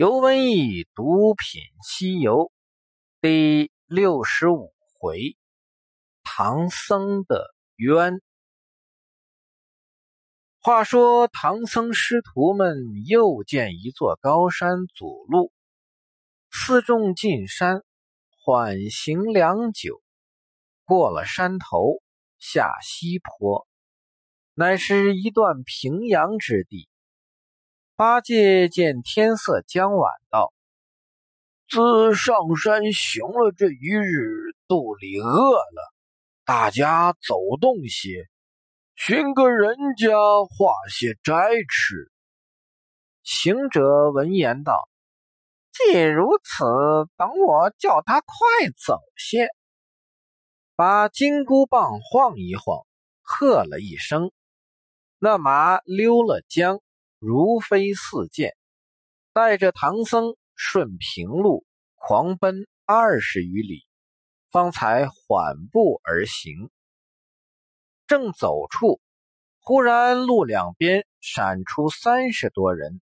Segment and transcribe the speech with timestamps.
[0.00, 2.50] 尤文义毒品西游
[3.20, 5.36] 第六十五回：
[6.22, 8.22] 唐僧的冤。
[10.62, 15.52] 话说，唐僧师徒们又见一座高山阻路，
[16.50, 17.84] 四众进山，
[18.30, 20.00] 缓行良久。
[20.86, 22.00] 过了山头，
[22.38, 23.68] 下西坡，
[24.54, 26.88] 乃是一段平阳之地。
[28.00, 30.54] 八戒见天色将晚，道
[31.68, 35.92] ：“自上山行了这一日，肚里饿了，
[36.46, 38.26] 大家走动些，
[38.94, 40.08] 寻个人家
[40.44, 42.10] 化些斋吃。”
[43.22, 44.88] 行者闻言道
[45.70, 46.64] ：“既如此，
[47.18, 48.34] 等我叫他快
[48.78, 49.46] 走些。”
[50.74, 52.86] 把金箍棒晃一晃，
[53.20, 54.32] 喝了一声，
[55.18, 56.80] 那马溜了缰。
[57.20, 58.56] 如飞似箭，
[59.34, 63.86] 带着唐僧顺平路狂奔二十余里，
[64.50, 66.70] 方才缓步而行。
[68.06, 69.02] 正走处，
[69.58, 73.02] 忽然路两边闪出三十多人，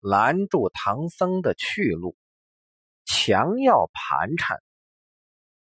[0.00, 2.16] 拦住唐僧的去路，
[3.04, 4.62] 强要盘缠。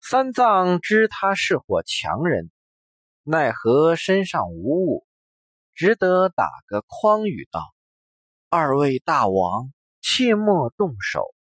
[0.00, 2.50] 三藏知他是伙强人，
[3.22, 5.06] 奈何身上无物，
[5.75, 7.73] 只得打个诳语道。
[8.56, 11.34] 二位大王，切莫动手。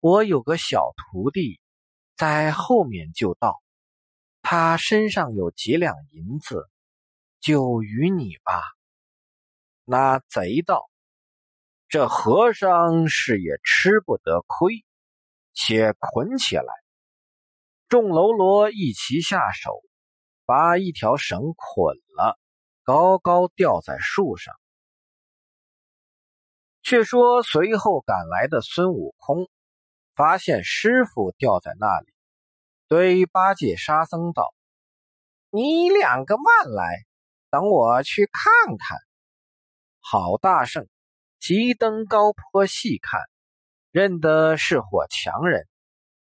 [0.00, 1.62] 我有个小徒弟，
[2.14, 3.62] 在后面就到。
[4.42, 6.68] 他身上有几两银子，
[7.40, 8.60] 就与你吧。
[9.86, 10.90] 那贼道
[11.88, 14.84] ：“这和尚是也吃不得亏，
[15.54, 16.70] 且捆起来。”
[17.88, 19.72] 众喽啰一齐下手，
[20.44, 22.38] 把一条绳捆了，
[22.84, 24.54] 高高吊在树上。
[26.88, 29.50] 却说随后赶来的孙悟空，
[30.14, 32.06] 发现师傅吊在那里，
[32.86, 34.54] 对八戒、沙僧道
[35.50, 37.04] ：“你两个慢来，
[37.50, 38.98] 等我去看看。”
[39.98, 40.86] 好大圣，
[41.40, 43.20] 急登高坡细看，
[43.90, 45.66] 认得是伙强人，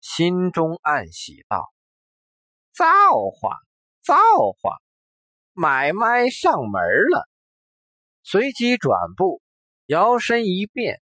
[0.02, 1.74] 心中暗喜道
[2.78, 2.86] ：“造
[3.32, 3.58] 化，
[4.04, 4.14] 造
[4.62, 4.78] 化，
[5.54, 7.28] 买卖上门了。”
[8.22, 9.42] 随即转步。
[9.86, 11.02] 摇身一变，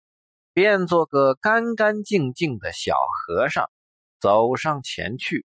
[0.54, 3.70] 变做个干干净净的小和尚，
[4.20, 5.46] 走上前去。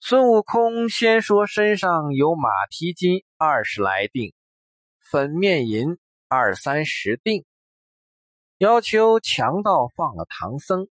[0.00, 4.34] 孙悟空先说身上有马蹄金二十来锭，
[4.98, 5.98] 粉面银
[6.28, 7.44] 二三十锭，
[8.56, 10.88] 要求强盗放了唐僧。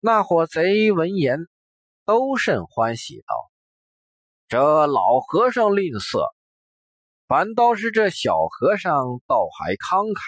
[0.00, 1.46] 那伙贼闻言，
[2.04, 3.52] 都甚欢喜，道
[4.48, 6.26] ：“这老和尚吝啬。”
[7.32, 8.92] 反倒是这小和尚
[9.26, 10.20] 倒还慷慨，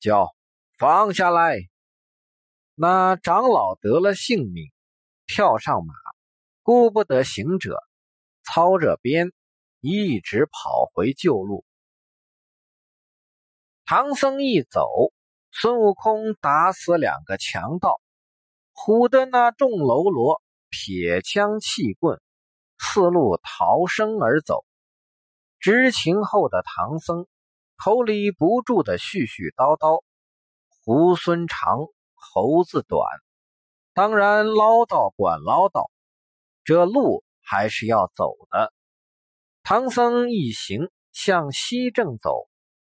[0.00, 0.34] 叫
[0.76, 1.60] 放下来。
[2.74, 4.72] 那长老得了性命，
[5.28, 5.94] 跳上马，
[6.64, 7.78] 顾不得行者，
[8.42, 9.30] 操着鞭，
[9.78, 11.64] 一直跑回旧路。
[13.84, 14.88] 唐僧一走，
[15.52, 18.00] 孙悟空打死两个强盗，
[18.74, 22.20] 唬得那众喽啰撇枪弃棍，
[22.76, 24.64] 四路逃生而走。
[25.62, 27.28] 知情后的唐僧
[27.76, 30.02] 口里不住的絮絮叨叨，
[30.84, 33.08] 猢狲长，猴子短，
[33.94, 35.88] 当然唠叨管唠叨，
[36.64, 38.72] 这路还是要走的。
[39.62, 42.48] 唐僧一行向西正走，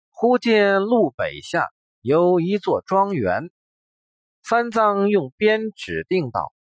[0.09, 1.67] 忽见路北下
[1.99, 3.51] 有一座庄园，
[4.41, 6.53] 三藏用鞭指定道：“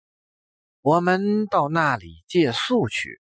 [0.82, 3.21] 我们到那里借宿去。”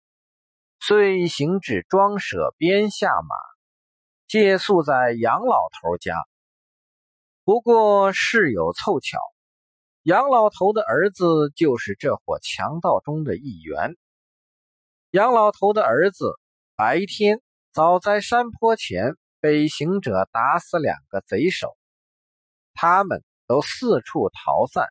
[0.83, 3.35] 遂行至庄舍边下马，
[4.27, 6.15] 借宿在杨老头家。
[7.43, 9.19] 不过事有凑巧，
[10.01, 13.95] 杨老头的儿子就是这伙强盗中的一员。
[15.11, 16.39] 杨老头的儿子
[16.75, 21.77] 白天早在山坡前被行者打死两个贼首，
[22.73, 24.87] 他们都四处逃散。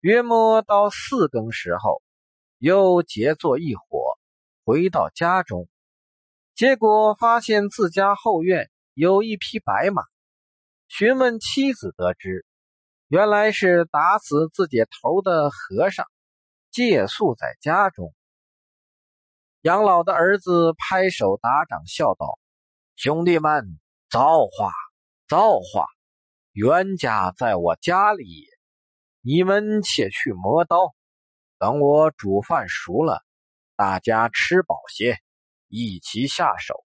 [0.00, 2.02] 约莫到四更时候，
[2.58, 3.95] 又结作一伙。
[4.66, 5.68] 回到家中，
[6.56, 10.02] 结果发现自家后院有一匹白马。
[10.88, 12.44] 询问妻子，得知
[13.06, 16.04] 原来是打死自己头的和尚
[16.72, 18.12] 借宿在家中。
[19.60, 22.36] 杨老的儿子拍手打掌，笑道
[22.96, 23.78] ：“兄弟们，
[24.10, 24.72] 造化，
[25.28, 25.86] 造化！
[26.54, 28.46] 冤家在我家里，
[29.20, 30.92] 你们且去磨刀，
[31.56, 33.24] 等我煮饭熟了。”
[33.76, 35.18] 大家吃饱些，
[35.68, 36.84] 一齐下手。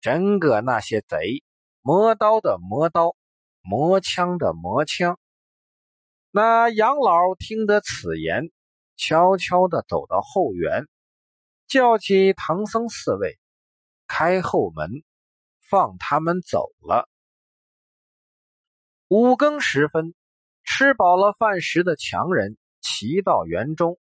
[0.00, 1.44] 真个那些贼，
[1.80, 3.14] 磨刀的磨刀，
[3.60, 5.16] 磨枪的磨枪。
[6.32, 8.50] 那杨老听得此言，
[8.96, 10.88] 悄悄地走到后园，
[11.68, 13.38] 叫起唐僧四位，
[14.08, 15.04] 开后门，
[15.60, 17.08] 放他们走了。
[19.06, 20.14] 五更时分，
[20.64, 24.00] 吃饱了饭食的强人齐到园中，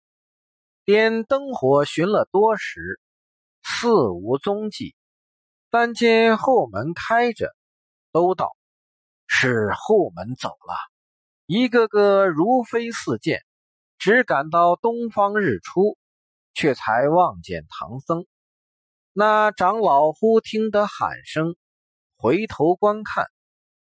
[0.84, 3.00] 点灯火寻了多时，
[3.62, 4.94] 似无踪迹。
[5.70, 7.56] 但见后门开着，
[8.12, 8.54] 都道
[9.26, 10.76] 是后门走了。
[11.46, 13.42] 一个个如飞似箭，
[13.98, 15.96] 只赶到东方日出，
[16.52, 18.26] 却才望见唐僧。
[19.14, 21.56] 那长老忽听得喊声，
[22.19, 23.25] 回头观看，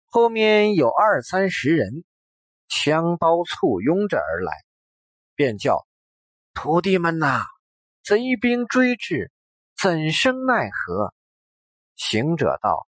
[0.05, 2.05] 后面有二三十人，
[2.69, 4.53] 枪刀簇拥着而来，
[5.35, 5.87] 便叫
[6.55, 7.45] 徒弟们呐，
[8.03, 9.31] 贼兵追至，
[9.77, 11.13] 怎生奈何？
[11.97, 12.87] 行者道：“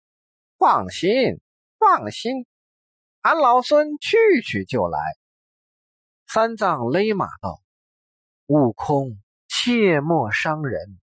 [0.59, 1.41] 放心，
[1.79, 2.45] 放心。”
[3.23, 4.99] 俺老孙去去就来。
[6.27, 7.63] 三藏勒马道
[8.47, 9.19] ：“悟空，
[9.49, 11.01] 切莫伤人，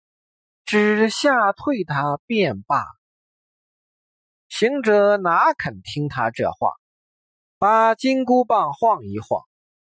[0.66, 2.86] 只吓退他便罢。”
[4.50, 6.74] 行者哪肯听他这话，
[7.58, 9.44] 把金箍棒晃一晃，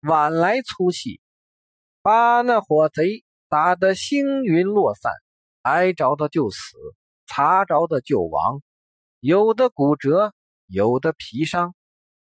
[0.01, 1.21] 碗来粗细，
[2.05, 5.11] 把那伙贼打得星云落散，
[5.62, 6.77] 挨着的就死，
[7.27, 8.61] 擦着的就亡，
[9.21, 10.35] 有的骨折，
[10.67, 11.75] 有的皮伤。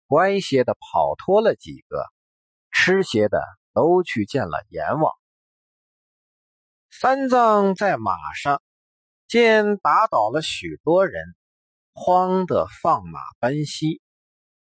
[0.07, 2.06] 乖些的跑脱了几个，
[2.72, 3.44] 吃些的
[3.74, 5.12] 都去见了阎王。
[6.89, 8.62] 三藏在马上
[9.27, 11.36] 见打倒了许多人，
[11.92, 14.01] 慌得放马奔西。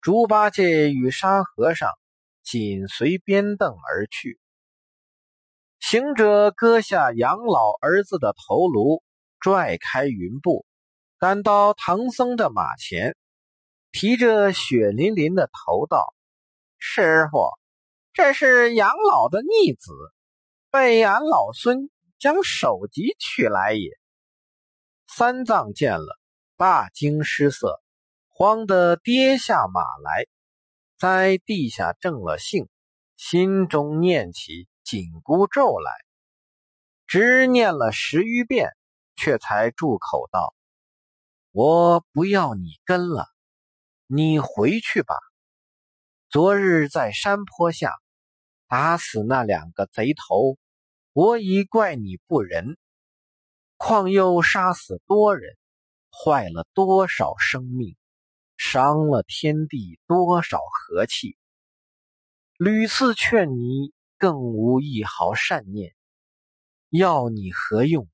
[0.00, 1.90] 猪八戒与沙和尚
[2.42, 4.40] 紧随鞭凳而去。
[5.80, 9.02] 行者割下杨老儿子的头颅，
[9.38, 10.66] 拽开云布，
[11.18, 13.16] 赶到唐僧的马前。
[13.92, 16.12] 提着血淋淋的头道
[16.76, 17.48] ：“师傅，
[18.12, 19.90] 这是杨老的逆子，
[20.70, 21.88] 被俺老孙
[22.18, 23.88] 将首级取来也。”
[25.08, 26.18] 三藏见了，
[26.58, 27.80] 大惊失色，
[28.28, 30.26] 慌得跌下马来，
[30.98, 32.68] 在地下正了性，
[33.16, 35.90] 心中念起紧箍咒来，
[37.08, 38.70] 只念了十余遍，
[39.16, 40.54] 却才住口道
[41.50, 43.26] ：“我不要你跟了。”
[44.06, 45.16] 你回去吧。
[46.28, 47.92] 昨日在山坡下
[48.68, 50.56] 打死那两个贼头，
[51.12, 52.78] 我已怪你不仁，
[53.76, 55.56] 况又杀死多人，
[56.12, 57.96] 坏了多少生命，
[58.56, 61.36] 伤了天地多少和气。
[62.56, 65.94] 屡次劝你，更无一毫善念，
[66.88, 68.08] 要你何用？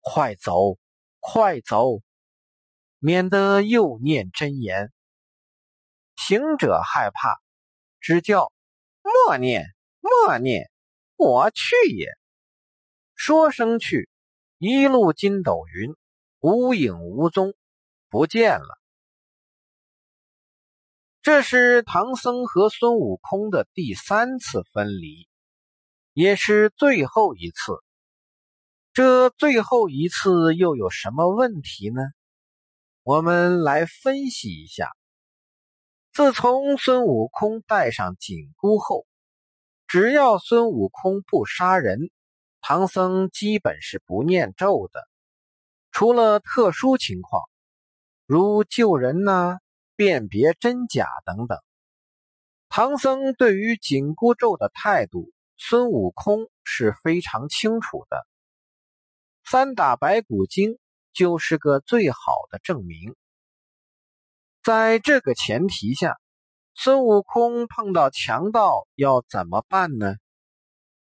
[0.00, 0.78] 快走，
[1.18, 2.02] 快走，
[2.98, 4.92] 免得又念真言。
[6.16, 7.38] 行者害怕，
[8.00, 8.52] 只叫
[9.02, 9.66] 默念
[10.00, 10.70] 默念，
[11.16, 12.08] 我去也。
[13.14, 14.10] 说声去，
[14.58, 15.94] 一路筋斗云，
[16.40, 17.54] 无影无踪，
[18.08, 18.78] 不见了。
[21.22, 25.28] 这是唐僧和孙悟空的第三次分离，
[26.20, 27.82] 也是最后一次。
[28.92, 32.02] 这最后一次又有什么问题呢？
[33.02, 34.90] 我们来分析一下。
[36.12, 39.06] 自从孙悟空戴上紧箍后，
[39.86, 42.10] 只要孙悟空不杀人，
[42.60, 45.08] 唐僧基本是不念咒的。
[45.90, 47.44] 除了特殊情况，
[48.26, 49.58] 如救人呐、
[49.96, 51.58] 辨别真假等等，
[52.68, 58.26] 唐僧对于紧箍咒的态度，孙悟空是非常清楚的。
[59.44, 60.78] 三打白骨精
[61.12, 62.16] 就是个最好
[62.50, 63.14] 的证明。
[64.62, 66.18] 在这个前提下，
[66.74, 70.14] 孙悟空碰到强盗要怎么办呢？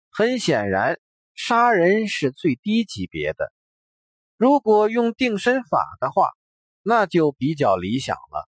[0.10, 1.00] 很显然，
[1.34, 3.54] 杀人是最低级别的。
[4.36, 6.32] 如果用定身法的话，
[6.82, 8.50] 那就比较理想了。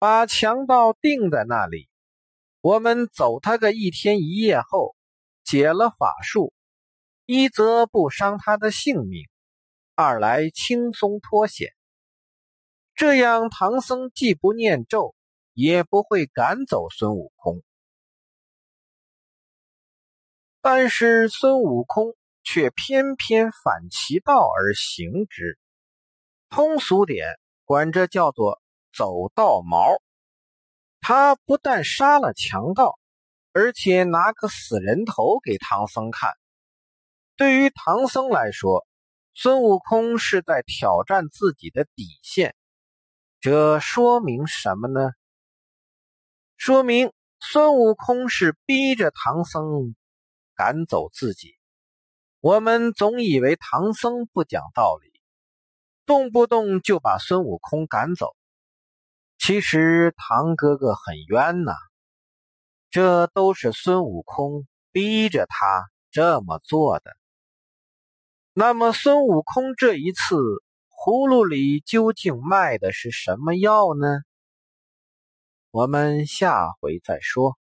[0.00, 1.87] 把强盗定在那里，
[2.60, 4.96] 我们走他个一天一夜后，
[5.44, 6.52] 解了法术，
[7.24, 9.28] 一则不伤他的性命，
[9.94, 11.72] 二来轻松脱险。
[12.96, 15.14] 这样，唐僧既不念咒，
[15.52, 17.62] 也不会赶走孙悟空。
[20.60, 25.60] 但是孙悟空却偏偏反其道而行之，
[26.48, 28.60] 通俗点管这叫做
[28.92, 30.02] 走道毛。
[31.00, 32.98] 他不但杀了强盗，
[33.52, 36.32] 而且拿个死人头给唐僧看。
[37.36, 38.86] 对于唐僧来说，
[39.34, 42.54] 孙悟空是在挑战自己的底线。
[43.40, 45.12] 这说明什么呢？
[46.56, 49.94] 说明孙悟空是逼着唐僧
[50.56, 51.56] 赶走自己。
[52.40, 55.12] 我们总以为唐僧不讲道理，
[56.04, 58.34] 动不动就把孙悟空赶走。
[59.48, 61.72] 其实唐哥哥很冤呐，
[62.90, 67.16] 这都是孙悟空逼着他这么做的。
[68.52, 70.36] 那么孙悟空这一次
[70.90, 74.20] 葫芦里究竟卖的是什么药呢？
[75.70, 77.56] 我们下回再说。